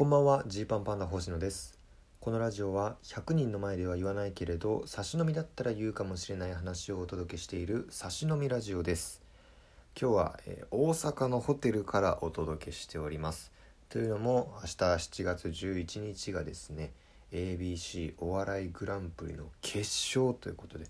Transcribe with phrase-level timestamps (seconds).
[0.00, 1.78] こんばんはジーパンパンダ星野です。
[2.20, 9.20] このラジオは100人の前では言わないけれど差し飲みだったら言うかもしれない話をお届けしている差し飲みラジオです。
[10.00, 13.52] 今日は、えー、大阪のホテルからお届けしております。
[13.90, 16.92] というのも明日7月11日がですね
[17.30, 20.86] ABC お笑いグランプリの決勝ということで。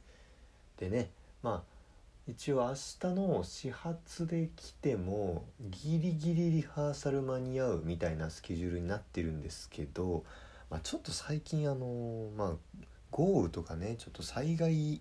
[0.79, 1.11] でね
[1.42, 1.80] まあ
[2.27, 10.24] 一応明日の始発で来てもギリギリリハーサル間に合うみたいなスケジュールになってるんですけど、
[10.70, 15.01] まあ、ちょっと最近あのまあ豪雨とかねちょっと災害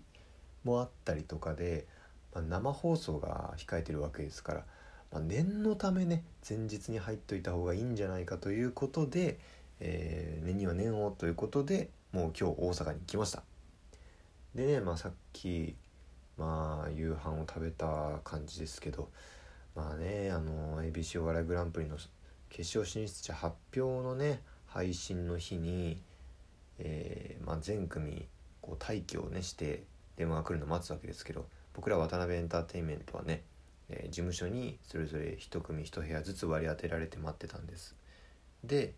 [0.64, 1.86] もあったりとかで、
[2.34, 4.64] まあ、生放送が控えてるわけですから、
[5.12, 9.38] まあ、念のためね前日に入っといた方がいいんじゃないかということで、
[9.78, 13.42] えー、念には念をということでもう今日大阪に来ました。
[14.54, 15.76] でね、まあ、さっき
[16.40, 19.10] まあ夕飯を食べた感じですけど
[19.76, 21.96] まあねあの ABC お笑いグランプリの
[22.48, 26.00] 決勝進出者発表のね配信の日に、
[26.78, 28.26] えー、まあ、全組
[28.62, 29.84] こう待機をねして
[30.16, 33.42] 電話が来るのを待つわけですけど僕ら渡辺エンターテインメントはね、
[33.90, 37.94] えー、事務所にそれぞれ1組1部屋ずつ割り当てられて待ってたんです。
[38.64, 38.94] で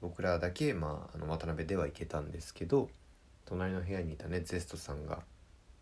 [0.00, 2.88] 僕らだけ、まあ、あの渡辺では行けたんですけど
[3.44, 5.22] 隣の部屋にいたねゼストさんが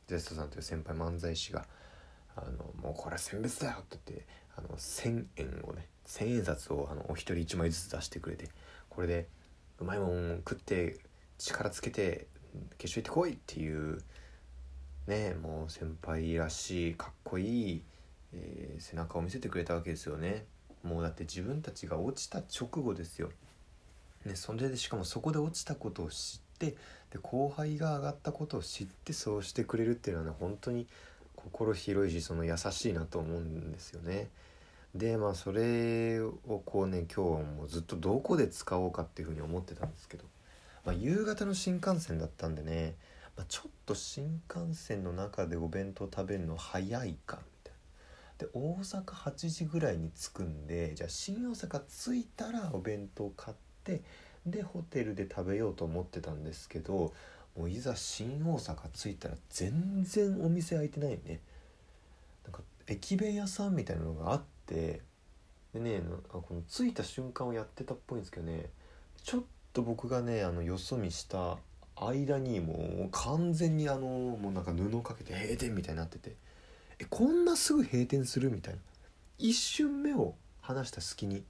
[0.06, 1.66] ゼストさんという先輩漫才師が
[2.36, 8.48] 「あのもうこれは選別だよ」って言ってあの1,000円をね1,000円札をあのお一人1枚ずつ出してくれて
[8.88, 9.28] これで
[9.78, 10.98] うまいもん食って
[11.38, 12.27] 力つけて
[12.78, 14.00] 決勝行ってこいっていう
[15.06, 17.82] ねもう先輩らしいかっこいい、
[18.32, 20.47] えー、背中を見せてくれたわけですよね。
[20.84, 23.30] もうだって自分たちが落ちた直後ですよ、
[24.27, 30.87] ね、それでしかもそこで落ちたことを知ってで後輩が上がったことを知ってそうしてくれるっていうのはね本当に
[31.37, 34.29] 心広いしその優しいなと思うんですよね。
[34.95, 36.33] でまあそれを
[36.65, 40.25] こうね今日はもうずっとどこで使おうかっていうふうに思ってたんですけど、
[40.84, 42.95] まあ、夕方の新幹線だったんでね、
[43.37, 47.75] まあ、ちょっと新幹線の中でお弁当食べるの早いかみたい
[48.38, 48.47] な。
[48.47, 54.03] で大阪8時ぐらいに着くんでじゃあ新大阪着いたらお弁当買って
[54.47, 57.12] でホテルで食べようと思ってたんですけど
[57.56, 61.41] もういざ新大阪着いたら全然お店開いてないよね。
[62.44, 65.00] なんか駅弁屋さんみたいなのがあって
[65.72, 68.66] でねこの着いた瞬間をやってたっぽいんですけどね
[69.22, 71.56] ちょっと僕がねあのよそ見した
[71.97, 76.34] 間にもう完全にあのもうなんか布をかけて閉店みたいになってて
[76.99, 78.81] えこんなすぐ閉店するみたいな。
[79.38, 81.44] 一瞬目を離した隙に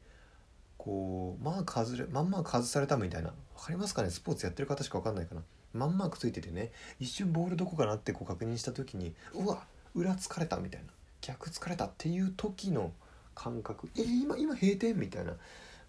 [0.85, 3.33] こうまあ外れまんま外されたみたいな。
[3.57, 4.11] 分かりますかね？
[4.11, 5.43] スポーツやってる方しか分かんないかな。
[5.73, 10.89] まんまくついててね一瞬ボールどこかなってこう確認した時にうわ裏疲れたみたいな。
[11.23, 12.93] 逆疲れたっていう時の
[13.35, 13.89] 感覚。
[13.97, 15.33] え今今閉店みたいな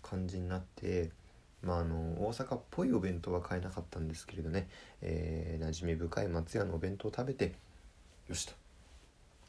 [0.02, 1.10] 感じになって
[1.62, 1.96] まああの
[2.26, 4.70] 大阪っぽいお弁当は買えなかったんですけれどね、
[5.02, 7.56] えー、馴染み深い松屋のお弁当を食べて
[8.30, 8.54] よしと。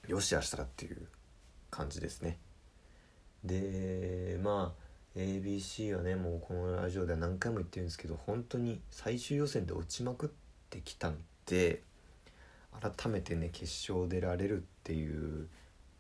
[0.09, 1.07] よし明日だっていう
[1.71, 2.39] 感じですね。
[3.45, 4.86] でまあ
[5.17, 10.29] ABC はねもうこのラジオでは何回も言ってるんですけど本当に最終予選で落ちまくっ
[10.69, 11.17] てきたん
[11.47, 11.83] で
[12.81, 15.49] 改めてね決勝出られるっていう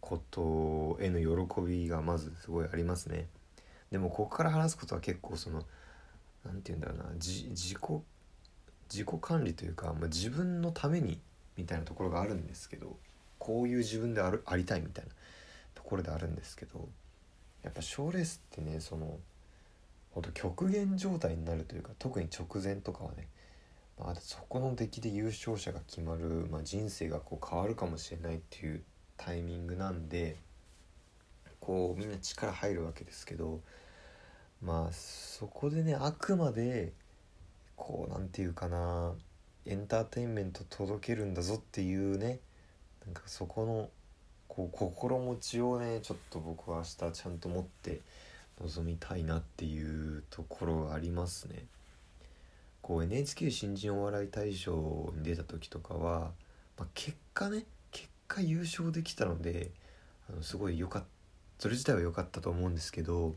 [0.00, 3.26] ことへの喜びがまずすごいありますね。
[3.90, 5.62] でもここから話すことは結構その
[6.44, 7.76] 何て言うんだろうな自己
[8.88, 11.18] 自己管理というか、まあ、自分のために
[11.56, 12.96] みたいなところがあるんですけど
[13.38, 15.10] こういう自分であるありたいみたいな
[15.74, 16.88] ところであるんですけど
[17.66, 19.18] やっぱ賞レースってねその
[20.12, 23.26] ほんと極限状態になるというか特に直前とかはね、
[23.98, 28.82] まあ、そこの出来で優勝者が決まる、まあ、人生がこう変わるかもしれないっていう
[29.16, 30.36] タイミングなんで
[31.58, 33.60] こうみんな力入るわけですけど
[34.62, 36.92] まあそこでねあくまで
[37.74, 39.12] こう何て言うかな
[39.66, 42.38] エンターテインメント届けるんだぞっていうね
[43.04, 43.90] なんかそこの
[44.48, 48.00] こう心持ちをねちょっと僕は明日ちゃんと持って
[48.60, 51.66] 臨みたいなっていうところがありますね。
[52.82, 56.30] こう NHK 新人お笑い大賞に出た時とかは、
[56.78, 59.72] まあ、結果ね結果優勝できたので
[60.30, 61.08] あのすごい良かった
[61.58, 63.34] それ自体は良かったと思うんですけど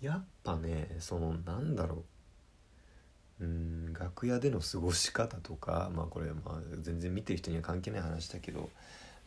[0.00, 2.04] やっぱねそのなんだろ
[3.40, 8.70] ううん楽屋での過ごし方とかまあこれまあ全然見てる人には関係ない話だけど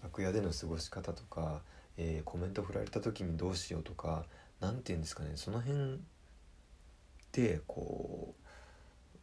[0.04, 1.62] 楽屋での過ごし方とか、
[1.98, 4.26] えー、コメント振られた時にどうしようとか
[4.60, 6.00] 何て言うんですかねその辺
[7.32, 8.34] でこ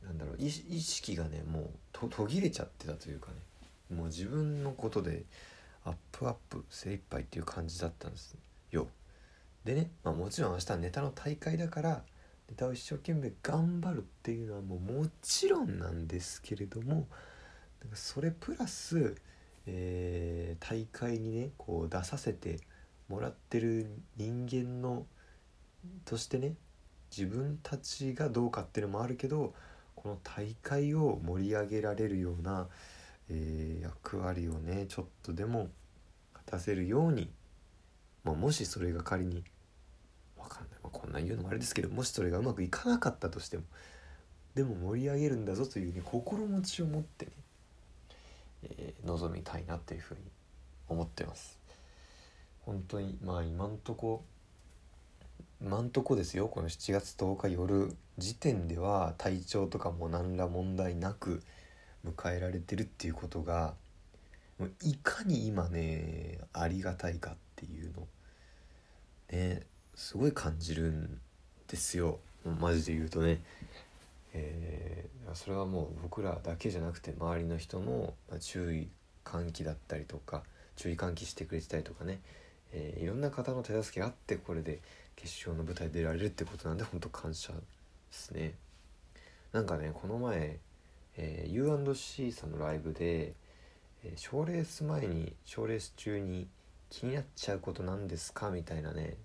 [0.02, 1.64] うなんだろう意識がねもう
[2.10, 5.24] 途切れちゃってたというかねもう自分のことで
[5.84, 8.36] アップアップ精一杯っていう感じだったんです
[8.72, 8.88] よ。
[9.64, 12.02] でね、まあ、もちろん明日はネタの大会だから
[12.48, 17.06] ネタを一生懸命頑張るっていうのはもうもちろんなんですけれども
[17.94, 19.14] それプラス、
[19.66, 22.60] えー、大会にねこう出させて
[23.08, 25.06] もらってる人間の
[26.04, 26.54] としてね
[27.16, 29.54] 自分たちがどうかっていうのもあるけど
[29.94, 32.68] この大会を盛り上げられるような、
[33.30, 35.68] えー、役割をねちょっとでも
[36.32, 37.30] 果たせるように、
[38.24, 39.44] まあ、もしそれが仮に
[40.36, 43.64] 分かんない、まあ、こんな言うのもあれですけどもしそれがうまくいかなかったとしても
[44.54, 47.32] でも盛り上げるんだぞという、ね、心持ちを持ってね、
[48.62, 50.20] えー、臨みたいなっていうふうに
[50.88, 51.58] 思ってます。
[52.64, 54.24] 本当にまあ今んとこ
[55.62, 61.42] 今んとこですよこの7月10日夜時点では体調とかも何ら問題なく
[62.04, 63.74] 迎えられてるっていうことが
[64.82, 68.06] いかに今ねありがたいかっていうの
[69.30, 69.62] ね
[69.94, 71.20] すごい感じるん
[71.68, 72.18] ですよ
[72.60, 73.40] マジで言うとね。
[74.36, 78.88] えー、それはもう僕らだけじゃなくて周りの人の注意
[79.24, 80.42] 喚起だったりとか
[80.76, 82.20] 注意喚起してくれてたりとかね、
[82.72, 84.80] えー、いろんな方の手助けがあってこれで
[85.16, 87.58] 決勝の舞台出られるってことなんで本当感謝で
[88.10, 88.54] すね。
[89.52, 90.58] なんかねこの前、
[91.16, 93.32] えー、U&C さんのライブで
[94.16, 96.46] 賞、えー、レース前に賞レース中に
[96.90, 99.16] 気になっちゃうことなんですかみたいなね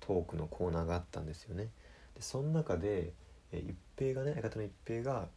[0.00, 1.68] トークのコーナーがあったんですよね。
[2.14, 3.12] でその中で、
[3.52, 5.28] え、一平がね相方の一平が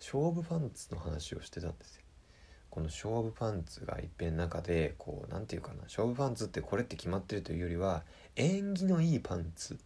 [0.00, 2.02] 勝負パンツの話をしてたんですよ。
[2.70, 8.02] この勝負パンツが一遍の中でこう何て言うかな勝負パンツってこれって決まってるというよりは
[8.34, 9.78] 縁起のいいパンツ。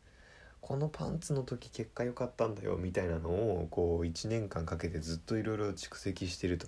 [0.61, 6.67] このパンツの時結果良かったんだよみたいなのをこう1年間かけてずっといろいろ蓄積してると。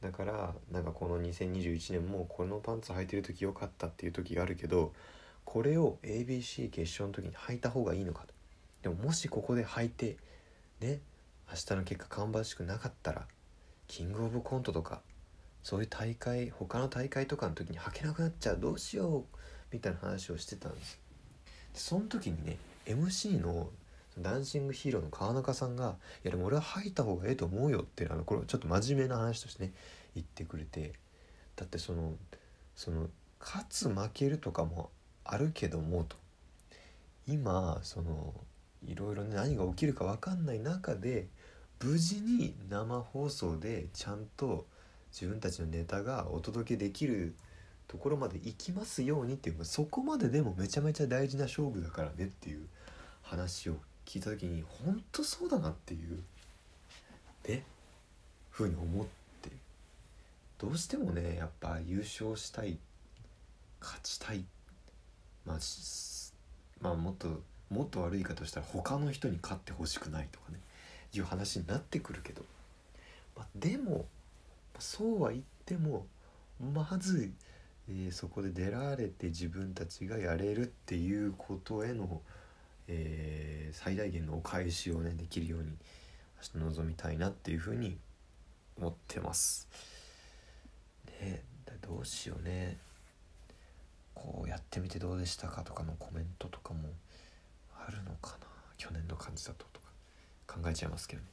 [0.00, 4.92] だからなんかこの2021年もこのパンツ履いてる時良かったっていう時があるけど
[5.44, 8.37] これを ABC 決勝の時に履いた方がいいのかと。
[8.82, 10.16] でももしここで履いて
[10.80, 11.00] ね
[11.50, 13.26] 明日の結果芳しくなかったら
[13.86, 15.00] キングオブコントとか
[15.62, 19.24] そういう大会他の大会とかの時に履けなくなっちゃうどうしよう
[19.72, 20.98] みたいな話をしてたんです。
[21.74, 23.70] でその時にね MC の
[24.18, 29.72] ダンシングヒーローの川中さんが「いやでも俺は吐いた方がええと思うよ」ってあのこれちょっと真面目な話としてね
[30.14, 30.94] 言ってくれて
[31.56, 32.16] だってその
[32.74, 33.08] その
[33.40, 34.90] 勝つ負けるとかも
[35.24, 36.16] あるけどもと。
[37.28, 38.32] 今その
[38.86, 41.26] いろいろね何が起きるか分かんない中で
[41.82, 44.66] 無事に生放送でちゃんと
[45.12, 47.34] 自分たちのネタがお届けできる
[47.86, 52.66] ところまで行きますようにっていうそこまででもめちゃめちゃ大事な勝負だからねっていう
[53.22, 56.22] 話を聞いた時に本当そうだなっていう
[57.48, 57.64] ね
[58.50, 59.18] ふうに思って。
[60.58, 62.78] どうしてもねやっぱ優勝したい
[63.80, 64.44] 勝ちたい。
[65.46, 65.58] まあ
[66.80, 67.40] まあもっと
[67.70, 70.58] もっと悪いかとしたら他の人に勝ってほしくないとかね
[71.12, 72.42] いう話になってくるけど、
[73.36, 74.06] まあ、でも
[74.78, 76.06] そうは言っても
[76.74, 77.32] まず、
[77.88, 82.20] えー、そこで出られて自分たちがやれるっていうことへの、
[82.88, 85.68] えー、最大限のお返しをねできるように
[86.54, 87.96] 明日臨みたいなっていうふうに
[88.78, 89.68] 思ってます。
[91.20, 91.42] ね
[91.80, 92.76] どうしようね
[94.14, 96.88] こうやってみてどうでしたかとかのコメントとかも
[97.88, 98.46] あるのかな？
[98.76, 99.80] 去年の感じだとと
[100.46, 101.28] か考えちゃいますけどね。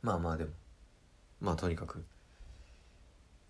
[0.00, 0.50] まあまあでも
[1.42, 2.02] まあとにかく、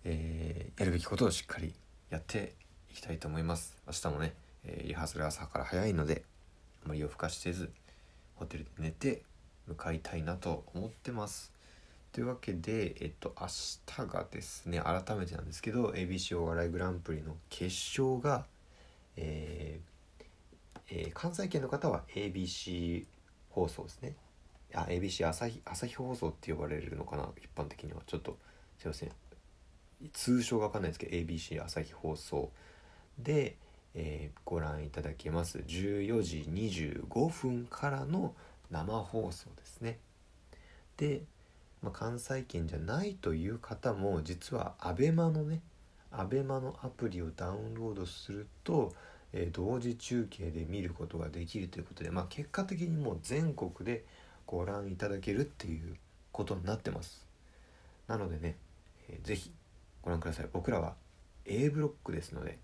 [0.03, 1.73] えー、やるべきことをしっかり
[2.09, 2.55] やって
[2.91, 3.77] いきたいと思います。
[3.87, 4.33] 明日もね、
[4.65, 6.23] えー、リハーサル朝から早いので
[6.85, 7.71] あまり夜更かしせず
[8.35, 9.23] ホテルで寝て
[9.67, 11.53] 向かいたいなと思ってます。
[12.11, 18.45] というわけで、えっと、明日がですね改めてなんですけど ABC お笑いグランプリの決勝が、
[19.15, 19.90] えー
[20.93, 23.05] えー、関西圏の方は ABC
[23.49, 24.13] 放送ですね。
[24.73, 27.29] あ ABC 朝日朝日放送って呼ばれるのかな？
[27.37, 28.37] 一般的にはちょっと
[28.77, 29.11] すいません。
[30.11, 32.51] 通称が分かんないですけど ABC 朝日放送
[33.17, 33.55] で、
[33.93, 35.59] えー、ご覧いただけます。
[35.59, 38.35] 14時25分からの
[38.69, 39.99] 生放送ですね。
[40.97, 41.21] で、
[41.81, 45.61] まあ、関西圏じゃないという方も実は ABEMA のね
[46.11, 48.93] ABEMA のアプリをダウンロードすると、
[49.33, 54.05] えー、同時中継で見ることができるということで、まあ、結果的にもう全国で
[54.45, 55.95] ご覧いただけるっていう
[56.31, 57.25] ことになってます。
[58.07, 58.57] なのでね、
[59.09, 59.51] えー、ぜひ
[60.01, 60.49] ご覧ください。
[60.51, 60.95] 僕らは
[61.45, 62.59] A ブロックですので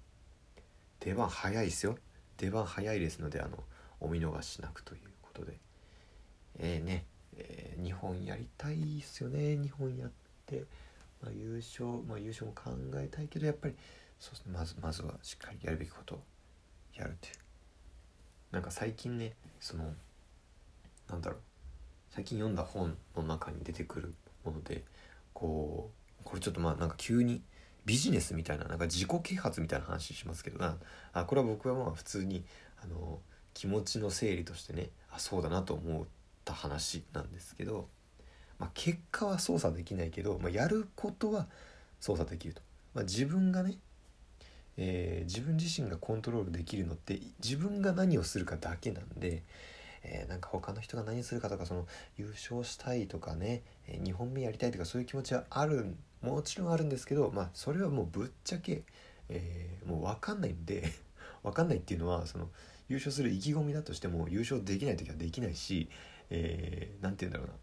[1.00, 1.98] 出番早いですよ。
[2.38, 3.64] 出番早いですのであの
[4.00, 5.58] お見逃しなくということで。
[6.60, 7.06] えー、ね、
[7.38, 9.56] えー、日本やりたいですよね。
[9.58, 10.12] 日本やっ
[10.46, 10.64] て、
[11.22, 13.76] まあ、優勝まあ優勝も考えたいけどやっぱり
[14.20, 14.54] そうですね。
[14.58, 16.24] まずまずはしっかりやるべきことを
[16.98, 17.36] やるっていう。
[18.52, 19.94] なんか最近ねその
[21.10, 21.40] なんだろう。
[22.10, 24.14] 最近読んだ本の中に出てくる
[24.44, 24.84] もので
[25.34, 27.42] こうこれちょっとまあなんか急に
[27.86, 30.78] ビジネスみたいななんか自己啓発みたいな話しますけどな。
[31.14, 32.44] あこれは僕はまあ普通に
[32.84, 33.20] あの
[33.54, 36.06] 気持ちの整理としてねあそうだなと思っ
[36.46, 37.88] た話なんですけど、
[38.60, 41.48] まあ、結果は操作できないけど、まあ、やることは
[42.00, 42.62] 操作できると、
[42.94, 43.78] まあ、自分がね、
[44.78, 49.44] えー、自分自身がコントロールできるのって自分が何をするかだけなんで、
[50.04, 58.84] えー、なんか他の人が何するかとかその優勝したいとかね、えー、2本目やりたいとかそういう気持ちはあるもちろんあるんですけどまあそれはもうぶっちゃけ、
[59.30, 60.84] えー、もう分かんないんで
[61.44, 62.50] 分かんないっていうのはその
[62.88, 65.90] 優勝する意気込みだとしても優勝できない時はできないし
[66.30, 67.54] 何、えー、て言うんだろうな。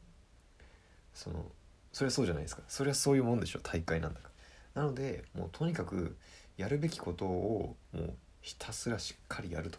[1.14, 1.46] その
[1.92, 2.62] それはそうじゃないですか。
[2.66, 4.30] それはそういうもんでしょ大会なんだか
[4.74, 4.82] ら。
[4.82, 6.16] なのでもうとにかく
[6.56, 9.78] やるべきことをもうひたすらしっかりやると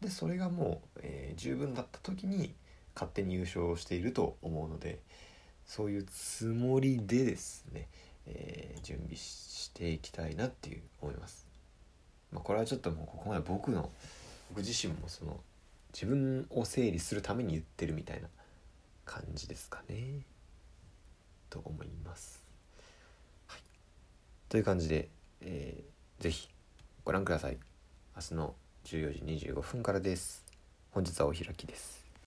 [0.00, 2.54] でそれがもう、えー、十分だった時に
[2.94, 5.00] 勝手に優勝していると思うので
[5.64, 7.88] そういうつもりでですね、
[8.26, 11.46] えー、準備していきたいなっていう思います。
[12.32, 13.90] まあ、これはちょっともうここまで僕の
[14.48, 15.38] 僕自身もその
[15.92, 18.28] 自分を整理するために言ってるみたいな
[19.04, 20.20] 感じですかね。
[21.50, 22.42] と思います。
[23.46, 23.60] はい、
[24.48, 25.08] という感じで、
[25.40, 26.48] えー、ぜひ
[27.04, 27.58] ご覧ください。
[28.16, 28.54] 明日の
[28.84, 30.44] 14時25分からです。
[30.90, 31.97] 本日はお開きです。